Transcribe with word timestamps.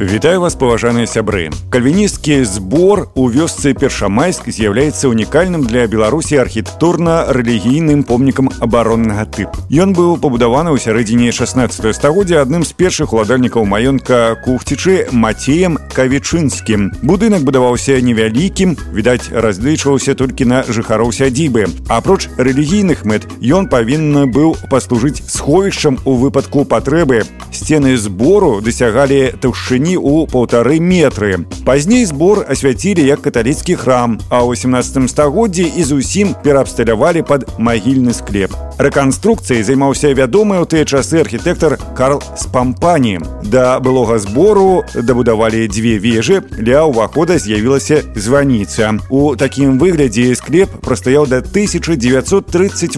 Вітаю 0.00 0.40
вас 0.40 0.54
паважаныя 0.56 1.04
сябры 1.04 1.50
кальвіністкі 1.68 2.40
збор 2.48 3.12
у 3.14 3.28
вёсцы 3.28 3.74
першамайск 3.76 4.48
з'яўляецца 4.48 5.12
унікальным 5.12 5.66
для 5.68 5.84
беларусі 5.92 6.40
архітэктурна-рэлігійным 6.40 8.08
помнікам 8.08 8.48
абароннага 8.64 9.28
тып 9.28 9.52
ён 9.68 9.92
быў 9.92 10.16
пабудаваны 10.16 10.72
ў 10.72 10.80
сярэдзіне 10.80 11.36
16 11.36 11.92
стагоддзя 11.92 12.40
адным 12.40 12.64
з 12.64 12.72
першых 12.80 13.12
уладальнікаў 13.12 13.68
маёнтка 13.68 14.40
кухцічы 14.40 15.12
мацеем 15.12 15.76
кавічынскім 15.92 17.04
будынак 17.04 17.44
будаваўся 17.44 18.00
невялікім 18.00 18.80
відаць 18.96 19.28
разлічваўся 19.28 20.16
толькі 20.16 20.48
на 20.48 20.64
жыхароў 20.64 21.12
сядзібы 21.12 21.68
апроч 21.92 22.32
рэлігійных 22.40 23.04
мэт 23.04 23.28
ён 23.44 23.68
павінны 23.68 24.24
быў 24.32 24.56
паслужыць 24.72 25.20
сховішчам 25.28 26.00
у 26.08 26.16
выпадку 26.24 26.64
патрэбы 26.64 27.28
сцены 27.52 28.00
збору 28.00 28.64
дасягалі 28.64 29.36
таўшчыні 29.44 29.83
даўжыні 29.84 29.96
ў 29.96 30.26
паўтары 30.26 30.80
метры. 30.80 31.44
Пазней 31.64 32.04
збор 32.04 32.44
асвяцілі 32.48 33.04
як 33.04 33.20
каталіцкі 33.22 33.76
храм, 33.76 34.18
а 34.30 34.42
ў 34.42 34.56
18 34.56 35.10
стагоддзі 35.10 35.68
і 35.76 35.82
зусім 35.84 36.34
пераабсталявалі 36.42 37.22
пад 37.22 37.46
магільны 37.58 38.12
склеп. 38.12 38.56
Рэканструкцыяй 38.80 39.60
займаўся 39.60 40.08
вядомы 40.16 40.56
ў 40.56 40.64
тыя 40.64 40.88
часы 40.88 41.20
архітэктар 41.20 41.76
Карл 41.92 42.22
Спампані. 42.36 43.20
Да 43.44 43.78
былога 43.80 44.16
збору 44.16 44.84
дабудавалі 44.94 45.68
дзве 45.68 45.98
вежы, 46.00 46.40
для 46.40 46.88
ўвахода 46.88 47.36
з'явілася 47.36 48.00
званіца. 48.16 48.96
У 49.12 49.36
такім 49.36 49.76
выглядзе 49.76 50.32
склеп 50.32 50.72
прастаяў 50.80 51.28
да 51.28 51.44
1938 51.44 52.96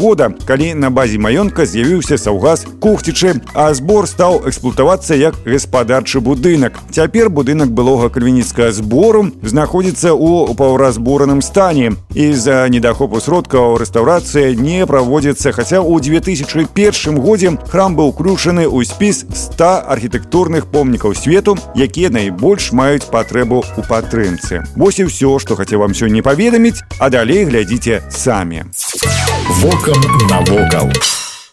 года, 0.00 0.32
калі 0.48 0.72
на 0.74 0.88
базе 0.88 1.20
маёнтка 1.20 1.68
з'явіўся 1.68 2.16
саўгас 2.16 2.64
кухцічы, 2.80 3.44
а 3.52 3.68
збор 3.76 4.08
стаў 4.08 4.48
эксплуатавацца 4.48 5.12
як 5.12 5.36
гаспадарчы 5.44 6.24
будынак. 6.24 6.80
Цяпер 6.88 7.28
будынак 7.28 7.68
былога 7.68 8.08
кальвініцкага 8.08 8.72
збору 8.72 9.28
знаходзіцца 9.44 10.16
ў 10.16 10.56
паўразбораным 10.56 11.44
стане. 11.44 12.00
І 12.16 12.32
з-за 12.32 12.64
недахопу 12.72 13.20
сродкаў 13.20 13.76
рэстаўрацыя 13.76 14.56
не 14.56 14.88
праводзіцца, 15.12 15.52
хаця 15.52 15.84
ў 15.84 16.00
2001 16.00 17.20
годзе 17.20 17.52
храм 17.68 17.92
быў 17.92 18.16
уключаны 18.16 18.64
ў 18.64 18.88
спіс 18.88 19.28
100 19.28 19.92
архітэктурных 19.92 20.72
помнікаў 20.72 21.12
свету, 21.12 21.58
якія 21.76 22.08
найбольш 22.08 22.72
маюць 22.72 23.06
патрэбу 23.12 23.60
ў 23.60 23.84
падтрымцы. 23.84 24.64
Вось 24.80 25.04
і 25.04 25.12
ўсё, 25.12 25.36
што 25.36 25.60
хацеў 25.60 25.84
вам 25.84 25.92
сёння 25.92 26.24
паведаміць, 26.24 26.80
а 26.96 27.12
далей 27.12 27.44
глядзіце 27.44 28.08
самі. 28.08 28.64
Вокам 29.60 30.00
навокал. 30.32 30.88